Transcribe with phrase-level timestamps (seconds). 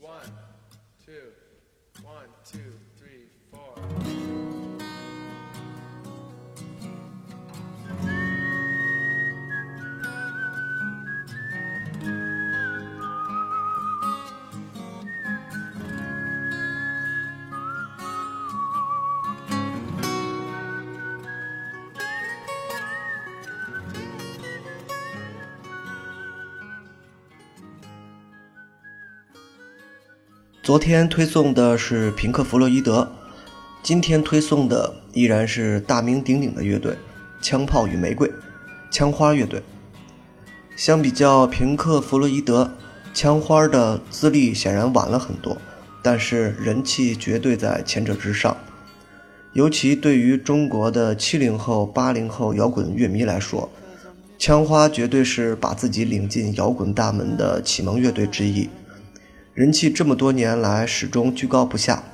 [0.00, 0.20] One,
[1.04, 1.12] two,
[2.04, 2.58] one, two,
[30.68, 33.10] 昨天推送的是平克·弗洛伊德，
[33.82, 36.94] 今天推送的依然是大名鼎鼎的乐队——
[37.40, 38.30] 枪炮与玫瑰，
[38.90, 39.62] 枪花乐队。
[40.76, 42.70] 相比较平克·弗洛伊德，
[43.14, 45.56] 枪花的资历显然晚了很多，
[46.02, 48.54] 但是人气绝对在前者之上。
[49.54, 53.70] 尤其对于中国的七零后、八零后摇滚乐迷来说，
[54.36, 58.68] 枪花绝对是把自己领进摇滚大门的启蒙乐队之一。
[59.58, 62.04] 人气这么多年来始终居高不下。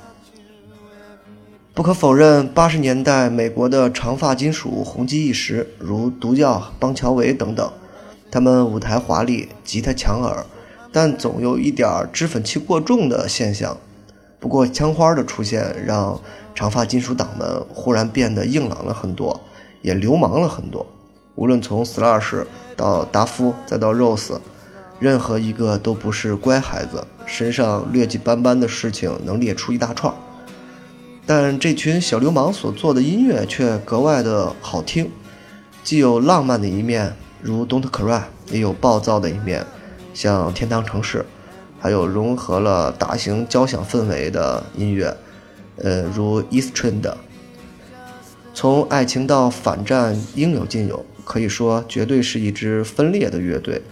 [1.75, 7.71] 不可否认，八十年代美国的长发金属红极一时，如毒教、邦乔维等等。
[8.31, 10.47] 他们舞台华丽，吉他抢耳，
[10.91, 13.77] 但总有一点脂粉气过重的现象。
[14.41, 16.19] 不过，枪花的出现让
[16.55, 19.39] 长发金属党们忽然变得硬朗了很多，
[19.83, 20.87] 也流氓了很多。
[21.35, 24.39] 无论从 Slash 到达夫，再到 Rose。
[25.05, 30.11] 任何一个都不是乖孩子，身上劣迹斑斑的事情能列出一大串。
[31.27, 35.11] 但这群小流氓所做的音乐却格外的好听，
[35.83, 38.19] 既有浪漫的一面，如《Don't Cry》，
[38.51, 39.67] 也有暴躁的一面，
[40.15, 41.19] 像《天堂城市》，
[41.79, 45.15] 还有融合了大型交响氛围的音乐，
[45.77, 47.03] 呃，如《East Trend》。
[48.55, 53.83] 从爱情到反战，应有尽有，可以说绝对是一支分裂的乐队。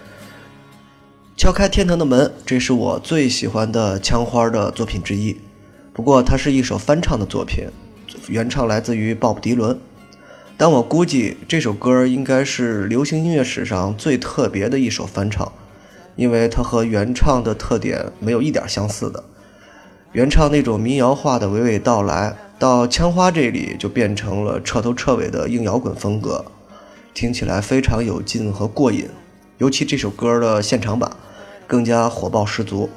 [1.34, 5.36] 敲开天堂的门，这是我最喜欢的枪花的作品之一。
[5.92, 7.66] 不过，它是一首翻唱的作品，
[8.28, 9.76] 原唱来自于鲍勃迪伦。
[10.56, 15.50] 但我估计这首歌应该是流行音乐史上最特别的一首翻唱，
[16.16, 19.24] 因为它和原唱的特点没有一点相似的。
[20.12, 26.44] 原唱那种民谣化的娓娓道来，到枪花这里就变成了彻头彻尾的硬摇滚风格，
[27.14, 29.08] 听起来非常有劲和过瘾。
[29.62, 31.08] 尤其这首歌的现场版，
[31.68, 32.90] 更加火爆十足。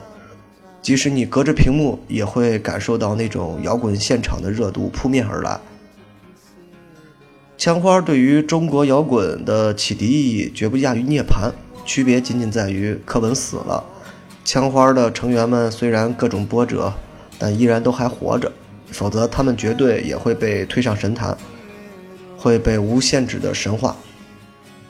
[0.82, 5.60] 即使你隔着屏幕，也会感受到那种摇滚现场的热度扑面而来。
[7.56, 11.52] 枪花对于中国摇滚的启迪意义，绝不亚于涅槃，
[11.86, 13.84] 区别仅仅在于柯文死了。
[14.44, 16.92] 枪花的成员们虽然各种波折，
[17.38, 18.52] 但依然都还活着，
[18.92, 21.38] 否则他们绝对也会被推上神坛，
[22.36, 23.96] 会被无限制的神化。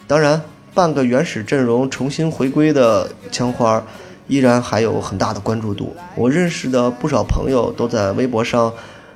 [0.07, 0.41] 当然。
[0.75, 3.81] 半个原始阵容重新回归的枪花，
[4.27, 5.95] 依然还有很大的关注度。
[6.15, 8.73] 我认识的不少朋友都在微博上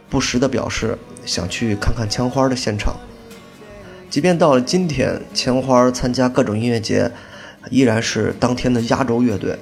[0.09, 2.95] 不时地表示想去看看枪花的现场。
[4.09, 7.11] 即便到了今天，枪花参加各种音乐节，
[7.69, 9.59] 依然是当天的压轴乐队，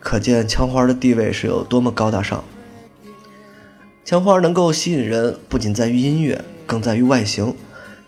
[0.00, 2.42] 可见枪花的地位是有多么高大上。
[4.04, 7.54] 枪花能够吸引人，不仅在于音乐，更在于外形。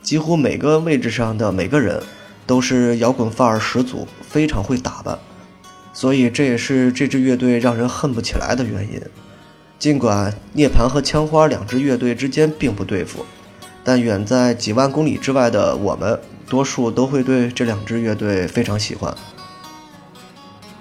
[0.02, 2.02] 几乎每个位置上的每个人。
[2.47, 5.19] 都是摇滚范儿十足，非常会打扮，
[5.92, 9.00] 所以这也是这支乐队让人恨不起来的原因。
[9.78, 13.25] 尽管涅槃和枪花两支乐队之间并不对付，
[13.82, 19.12] 但远在几万公里之外的我们，多数都会对这两支乐队非常喜欢。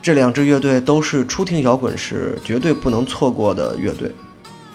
[0.02, 4.12] 这两支乐队都是初听摇滚时绝对不能错过的乐队。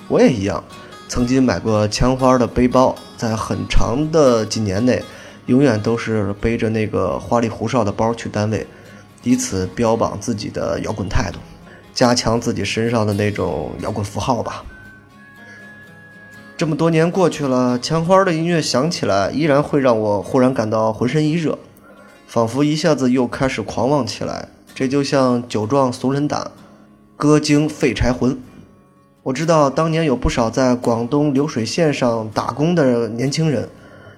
[0.09, 0.63] 我也一样，
[1.09, 5.03] 曾经买过枪花的背包，在很长的几年内。
[5.47, 8.67] 永远都是背着那个花里胡哨的包去单位，
[9.23, 11.39] 以此标榜自己的摇滚态度，
[11.95, 14.65] 加强自己身上的那种摇滚符号吧。
[16.57, 21.59] 这么多年过去了，枪花的音乐响起来，依然会让我忽然感到浑身一热，
[22.27, 24.49] 仿佛一下子又开始狂妄起来。
[24.75, 26.51] 这就像酒壮怂人胆，
[27.17, 28.41] 歌精废柴魂。
[29.22, 33.69] 我知道当年有不少在广东流水线上打工的年轻人。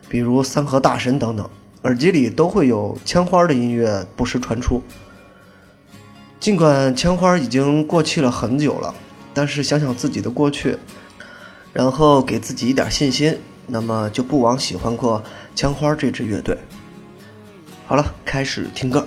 [0.09, 1.49] 比如三河大神等等，
[1.83, 4.83] 耳机里都会有枪花的音乐不时传出。
[6.41, 8.95] 尽管枪花已经过气了很久了，
[9.35, 10.79] 但是想想自己的过去，
[11.73, 15.23] 然后给自己一点信心，那么就不枉喜欢过
[15.55, 16.57] 枪花这支乐队。
[17.87, 19.07] 好了，开始听歌。